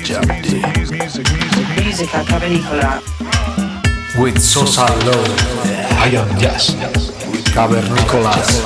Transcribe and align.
jab 0.00 0.26
jab 0.42 1.84
Musica 1.84 2.24
cavernicola. 2.24 3.00
With 4.18 4.38
Sosa 4.38 4.86
Low. 5.04 5.24
I 5.98 6.16
am 6.16 6.38
Jazz. 6.38 6.74
Cavernicolas. 7.54 8.62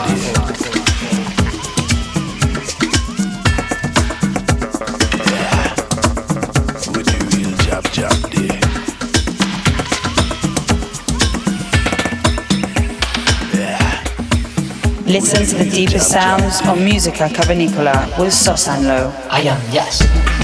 Listen 15.06 15.46
to 15.46 15.64
the 15.64 15.70
deepest 15.70 16.10
sounds 16.10 16.60
on 16.62 16.84
Musica 16.84 17.28
Cavernicola 17.28 18.18
with 18.18 18.32
Sosanlo. 18.32 19.14
I 19.30 19.40
am 19.42 19.60
yes. 19.72 20.35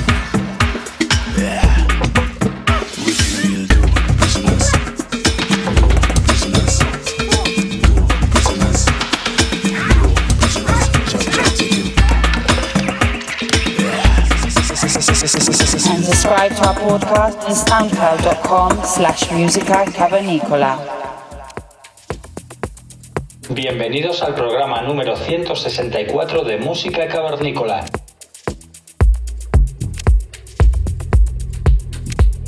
Bienvenidos 23.50 24.22
al 24.22 24.34
programa 24.34 24.80
número 24.80 25.14
164 25.14 26.42
de 26.44 26.56
Música 26.56 27.06
Cavernícola. 27.06 27.84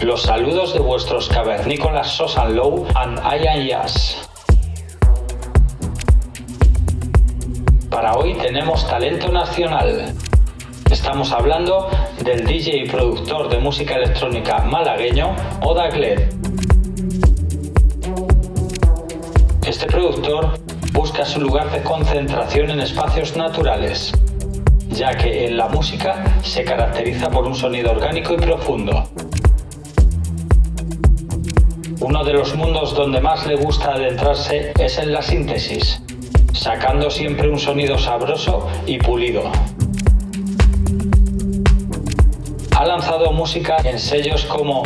Los 0.00 0.22
saludos 0.22 0.72
de 0.72 0.80
vuestros 0.80 1.28
cavernícolas 1.28 2.08
Sosan 2.08 2.56
Low 2.56 2.86
and 2.94 3.20
Ian 3.20 3.66
Yas. 3.66 4.28
Para 7.90 8.14
hoy 8.14 8.32
tenemos 8.34 8.88
talento 8.88 9.28
nacional. 9.28 10.14
Estamos 10.94 11.32
hablando 11.32 11.88
del 12.22 12.46
DJ 12.46 12.84
y 12.84 12.88
productor 12.88 13.48
de 13.48 13.58
música 13.58 13.96
electrónica 13.96 14.60
malagueño 14.60 15.34
Oda 15.60 15.88
Gled. 15.88 16.32
Este 19.66 19.86
productor 19.86 20.56
busca 20.92 21.24
su 21.24 21.40
lugar 21.40 21.72
de 21.72 21.82
concentración 21.82 22.70
en 22.70 22.78
espacios 22.78 23.36
naturales, 23.36 24.12
ya 24.88 25.16
que 25.16 25.48
en 25.48 25.56
la 25.56 25.66
música 25.68 26.22
se 26.44 26.62
caracteriza 26.62 27.28
por 27.28 27.44
un 27.44 27.56
sonido 27.56 27.90
orgánico 27.90 28.34
y 28.34 28.36
profundo. 28.36 29.08
Uno 31.98 32.22
de 32.22 32.34
los 32.34 32.54
mundos 32.54 32.94
donde 32.94 33.20
más 33.20 33.44
le 33.48 33.56
gusta 33.56 33.94
adentrarse 33.94 34.72
es 34.78 34.98
en 34.98 35.12
la 35.12 35.22
síntesis, 35.22 36.00
sacando 36.52 37.10
siempre 37.10 37.50
un 37.50 37.58
sonido 37.58 37.98
sabroso 37.98 38.68
y 38.86 38.98
pulido. 38.98 39.50
Ha 42.76 42.84
lanzado 42.84 43.30
música 43.30 43.76
en 43.84 44.00
sellos 44.00 44.44
como 44.46 44.82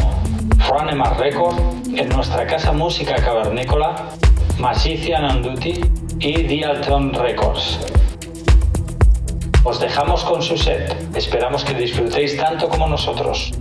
Franemas 0.58 1.16
Record, 1.16 1.56
en 1.96 2.08
nuestra 2.10 2.46
casa 2.46 2.70
música 2.72 3.14
cavernícola, 3.14 4.10
Magician 4.58 5.24
and 5.24 5.46
Duty 5.46 5.80
y 6.18 6.42
Dialton 6.42 7.14
Records. 7.14 7.78
Os 9.64 9.80
dejamos 9.80 10.22
con 10.24 10.42
su 10.42 10.58
set, 10.58 10.94
esperamos 11.16 11.64
que 11.64 11.72
disfrutéis 11.72 12.36
tanto 12.36 12.68
como 12.68 12.86
nosotros. 12.86 13.52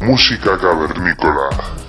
Música 0.00 0.58
cavernícola. 0.58 1.81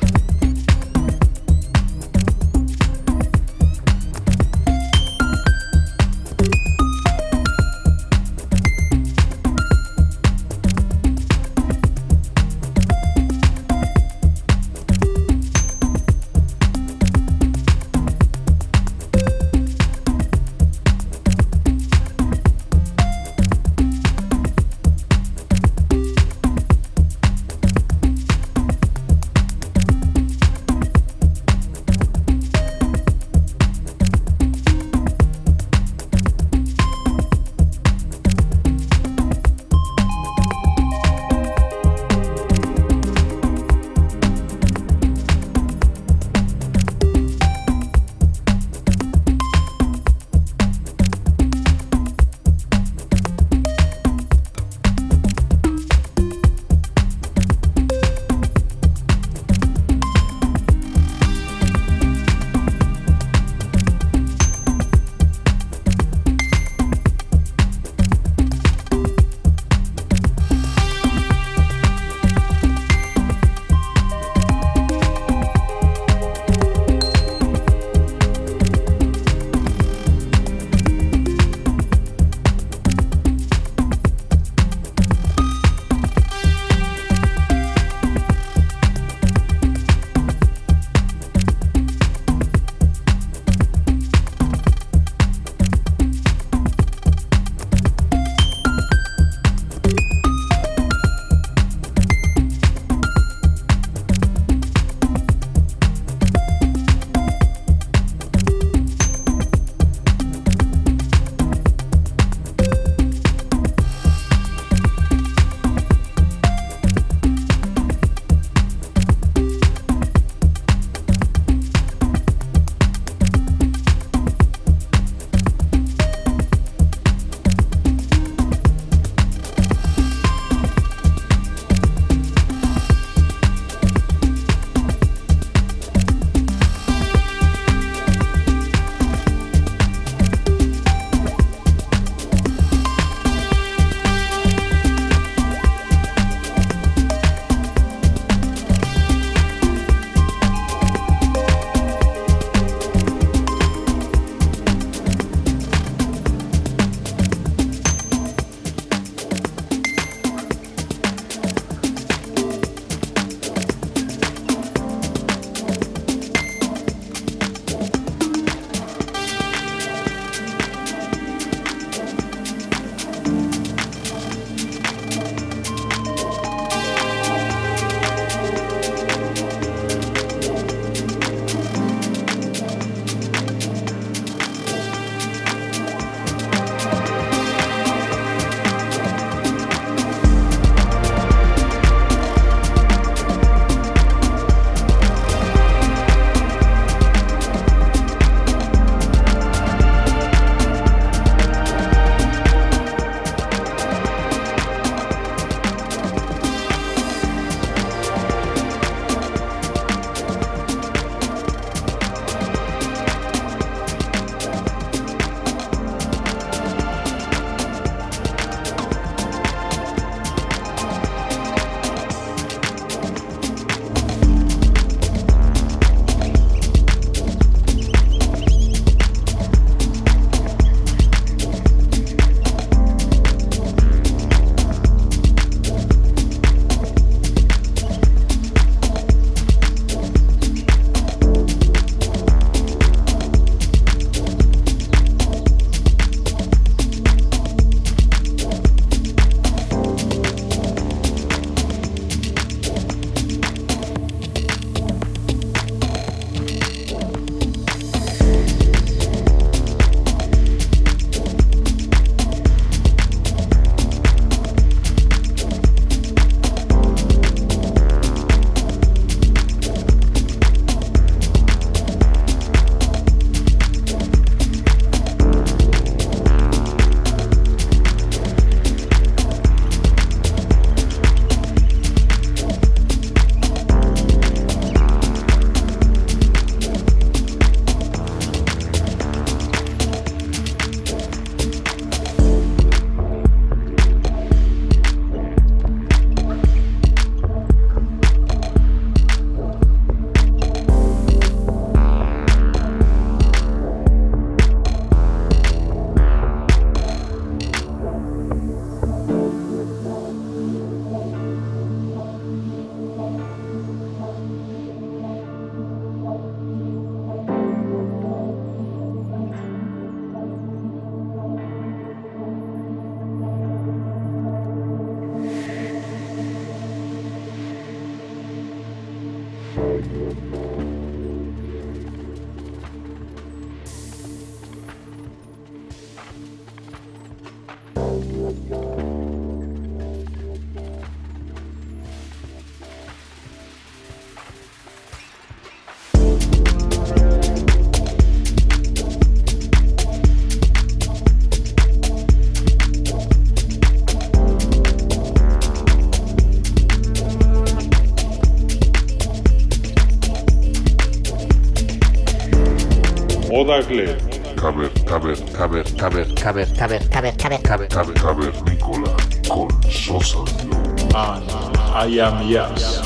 Odagle. 363.53 363.97
Caber, 364.35 364.69
caber, 364.85 365.15
caber, 365.31 365.63
caber, 365.77 366.05
caber, 366.15 366.47
caber, 366.55 366.79
caber, 366.89 367.17
caber, 367.17 367.41
caber, 367.43 367.67
caber, 367.69 367.93
cavernícola 367.93 368.95
con 369.29 369.47
Sosa 369.71 370.17
Low. 370.17 370.73
And 370.95 371.29
I 371.75 371.99
am 371.99 372.27
Yes. 372.27 372.82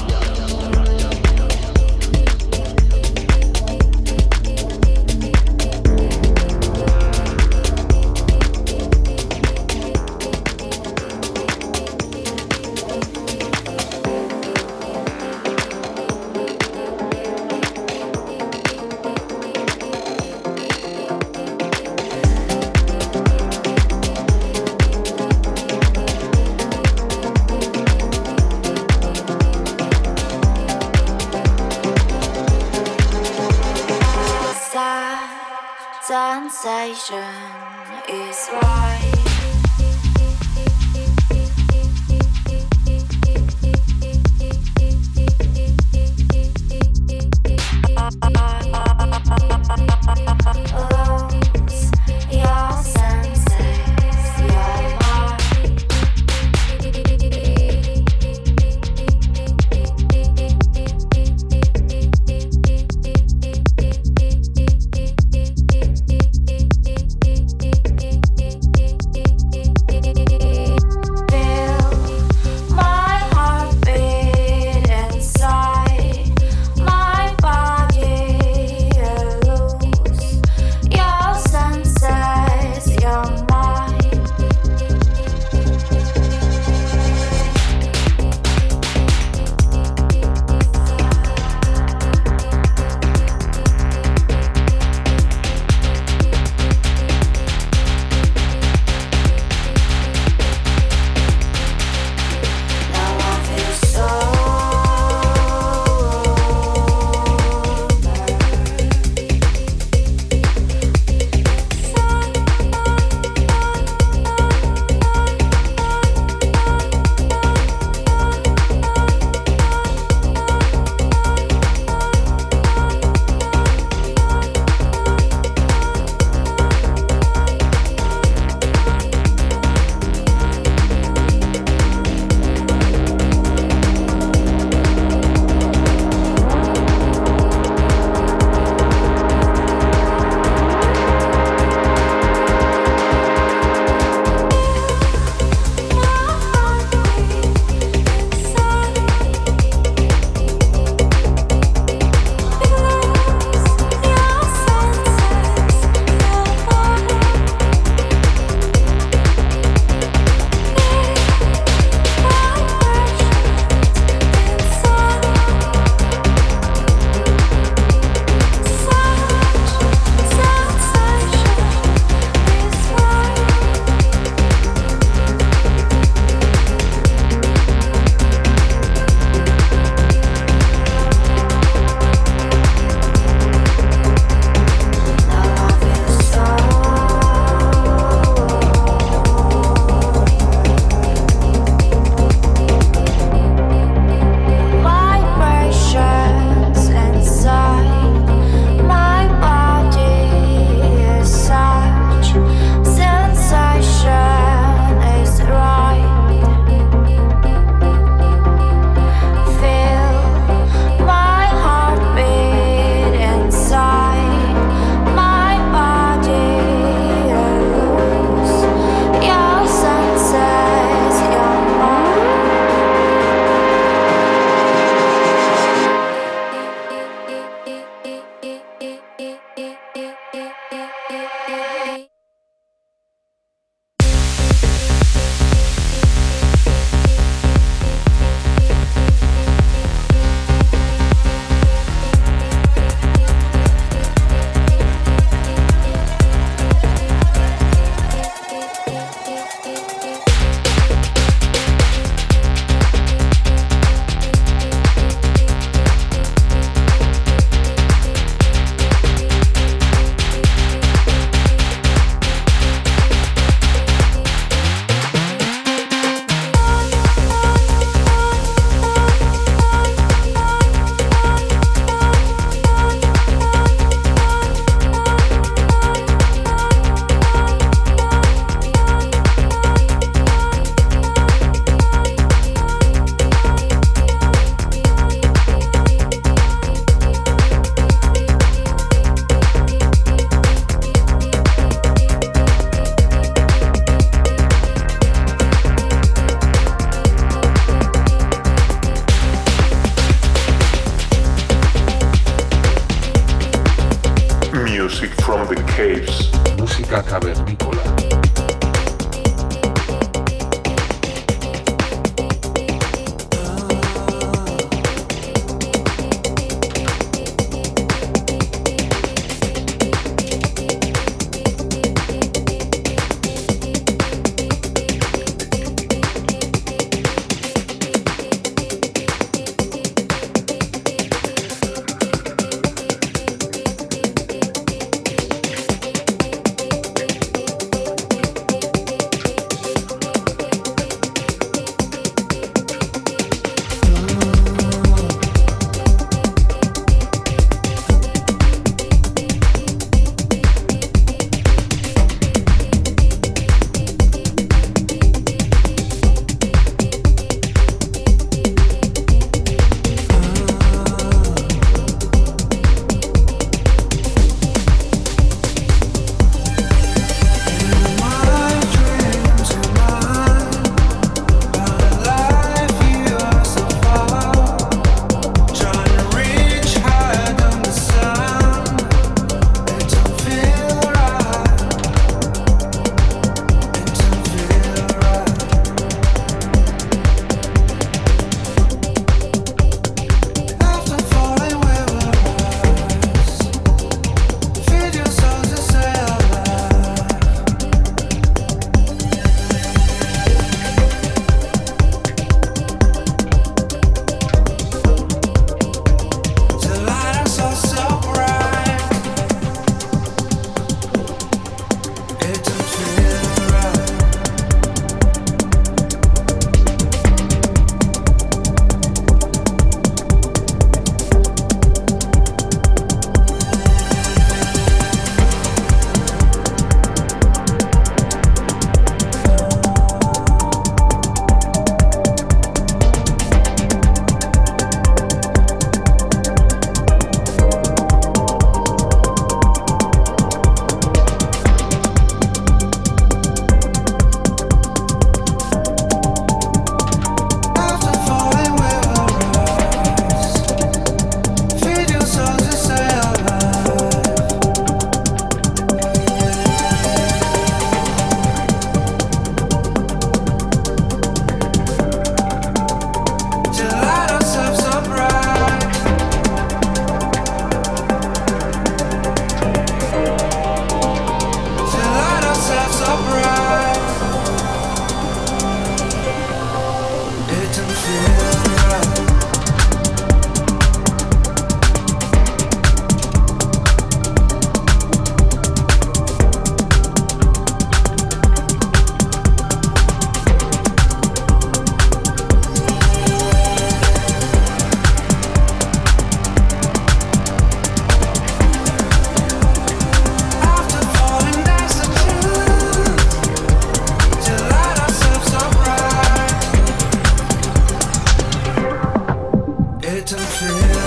Elternfeld. 509.88 510.87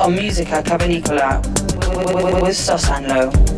Of 0.00 0.12
Musica 0.12 0.62
Cavernicola 0.62 1.42
with 2.40 2.56
Sosanlo. 2.56 3.49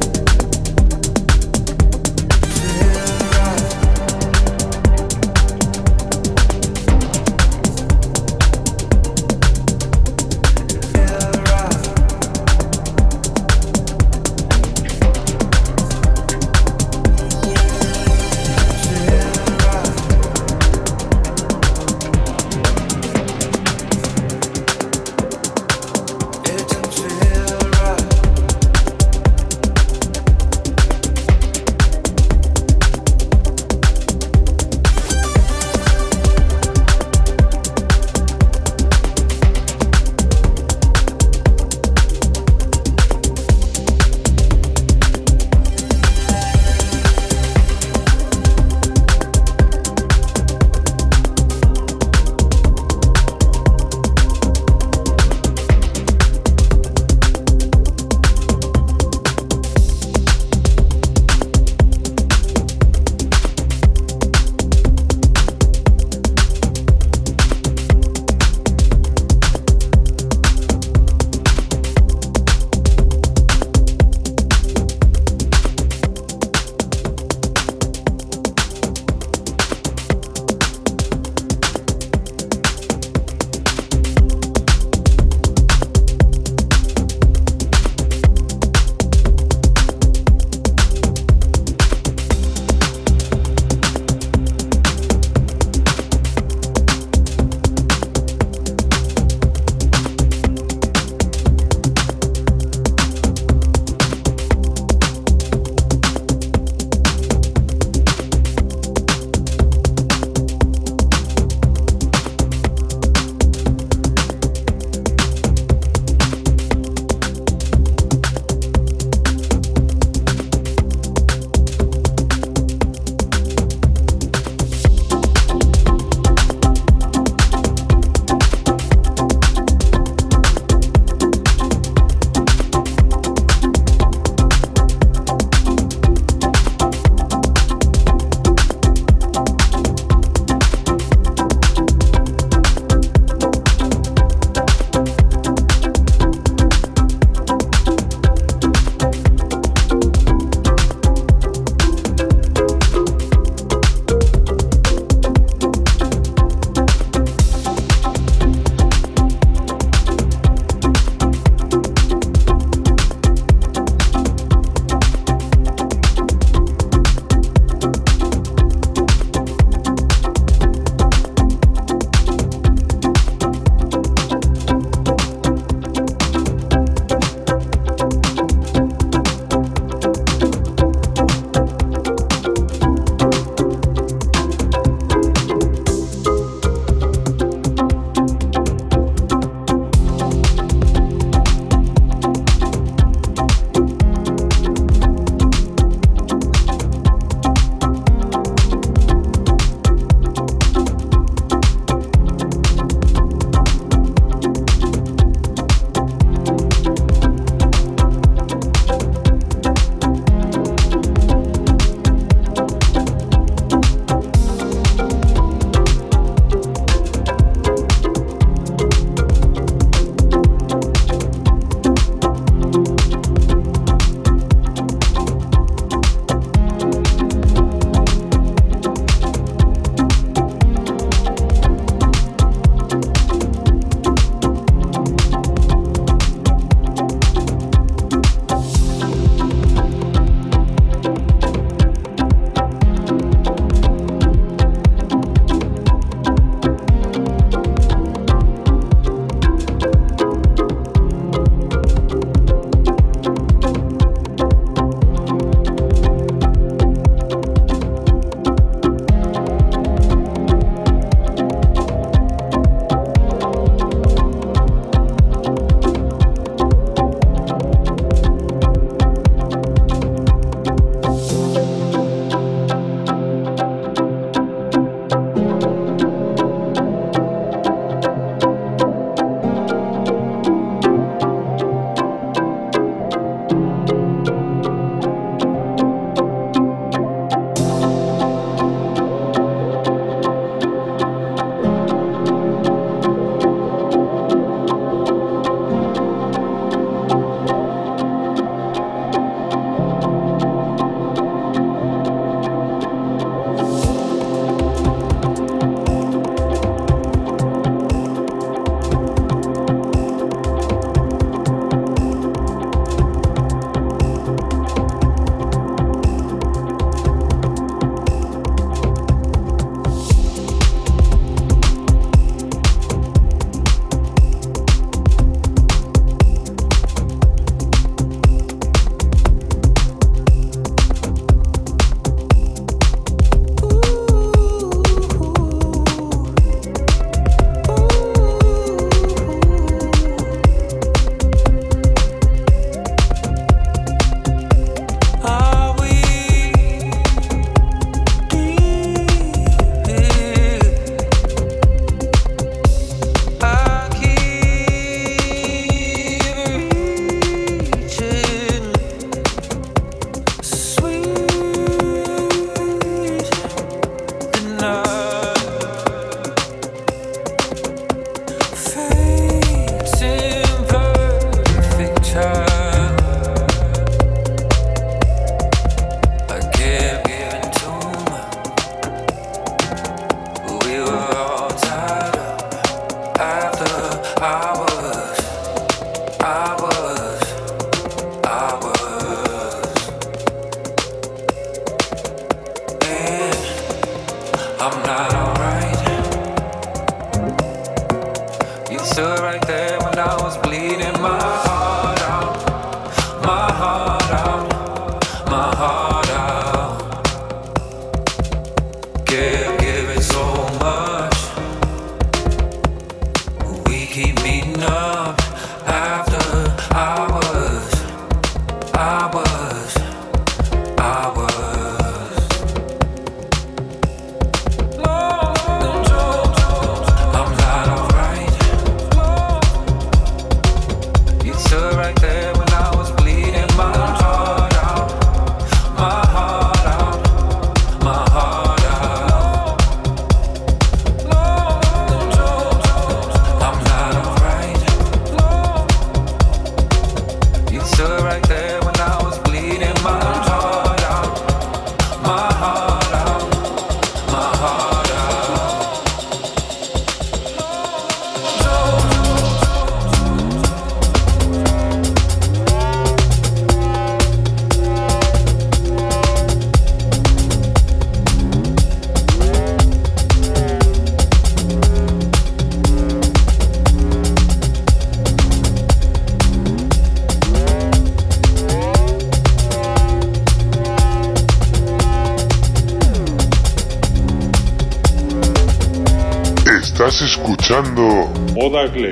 Escuchando 487.05 488.11
Odagle. 488.37 488.91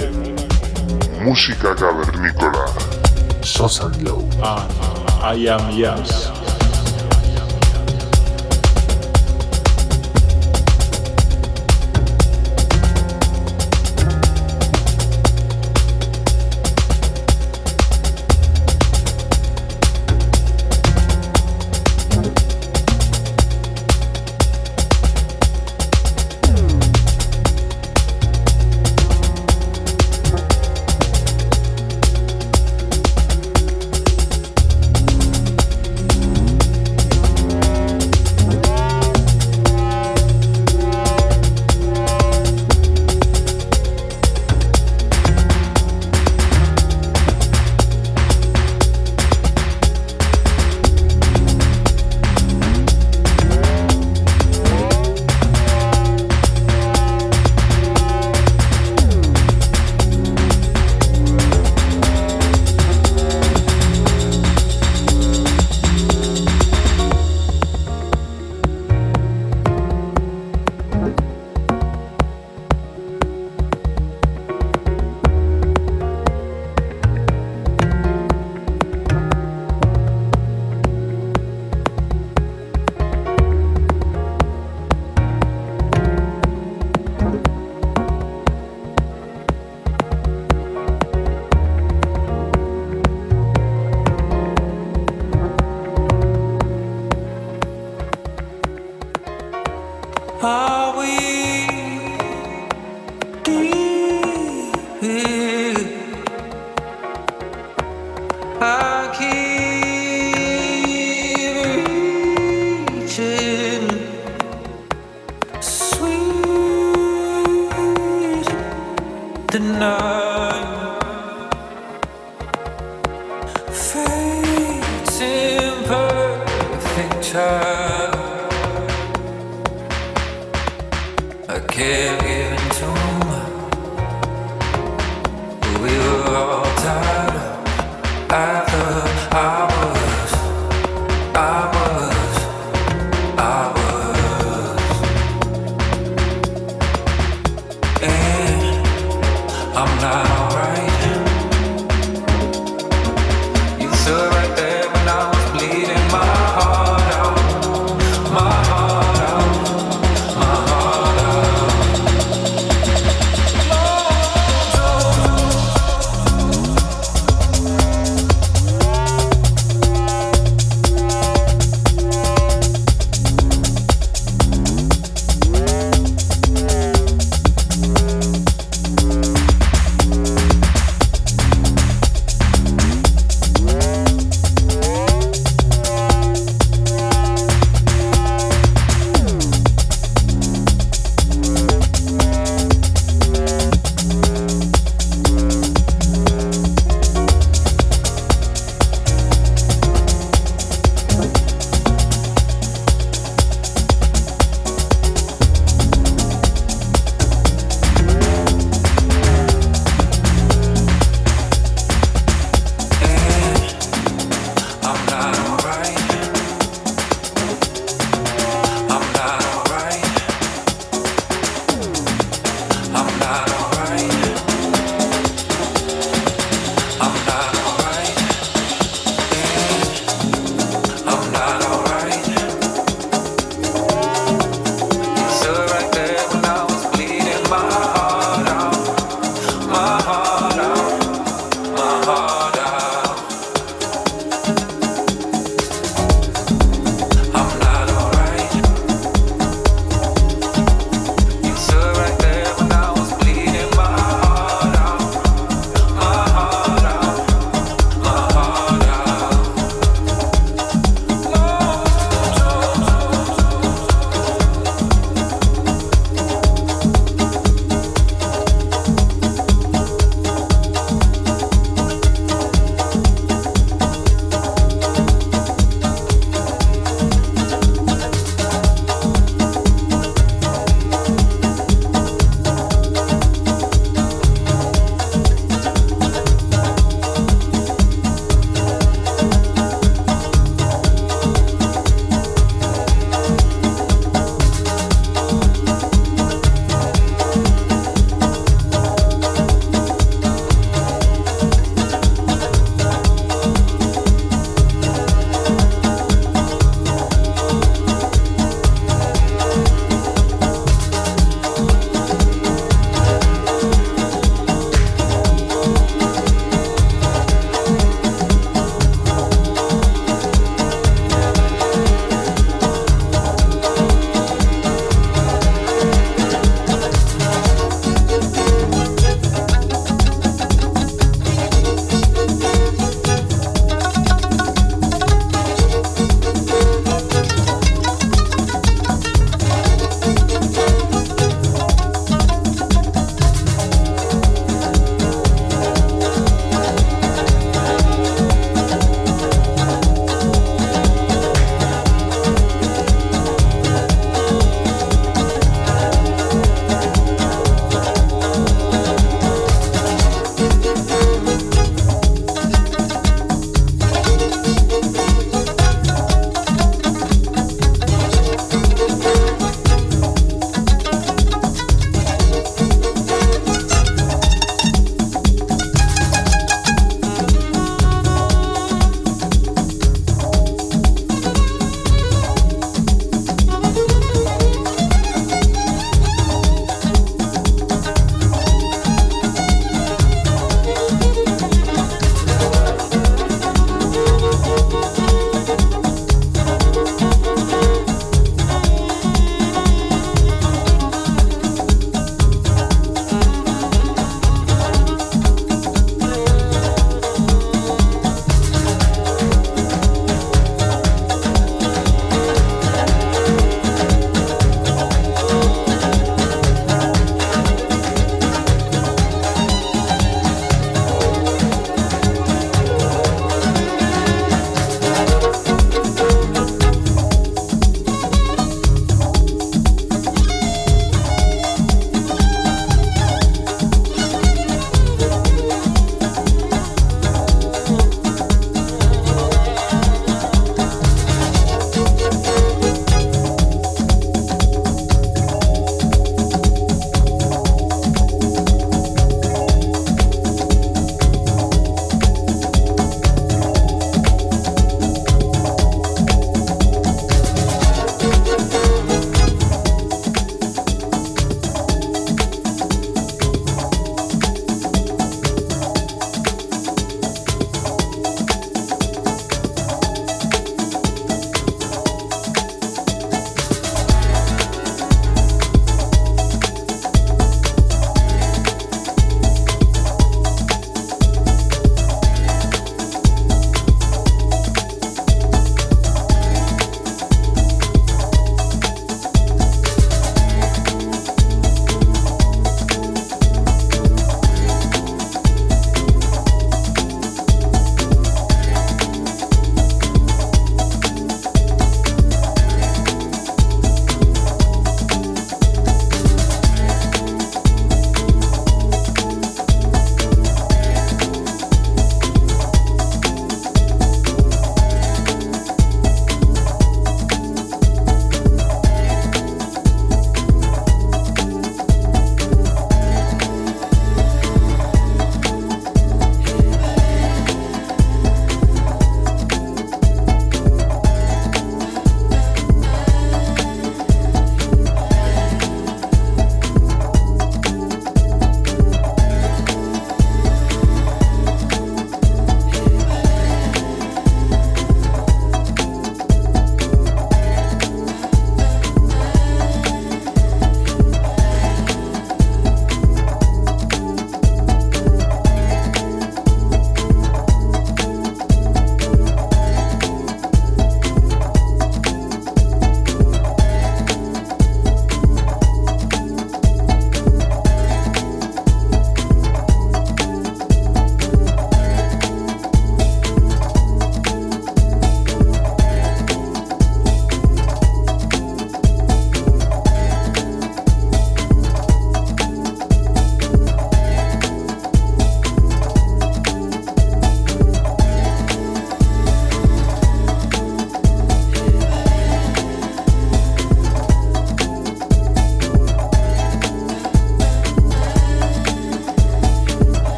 Música 1.22 1.74
cavernícola. 1.76 2.66
Sosa 3.42 3.88
Low. 4.02 4.28
And 4.42 4.72
I 5.22 5.48
am 5.48 5.70
Yes. 5.70 6.39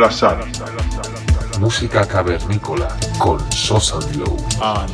Y 0.00 0.02
El 0.02 0.04
Azar. 0.04 0.44
Música 1.58 2.06
cavernícola 2.06 2.88
con 3.18 3.38
Sosa 3.52 3.98
Glow. 4.12 4.36
And 4.62 4.90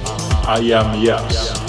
I 0.49 0.73
am 0.73 1.01
Yas. 1.01 1.66